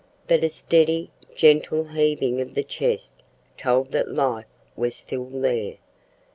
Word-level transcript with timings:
But 0.27 0.43
a 0.43 0.49
steady, 0.49 1.11
gentle 1.35 1.83
heaving 1.89 2.41
of 2.41 2.55
the 2.55 2.63
chest 2.63 3.21
told 3.55 3.91
that 3.91 4.09
life 4.09 4.47
was 4.75 4.95
still 4.95 5.25
there. 5.25 5.75